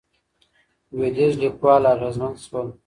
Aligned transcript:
لوېدیځ 0.95 1.33
لیکوال 1.41 1.83
اغېزمن 1.93 2.33
شول. 2.43 2.67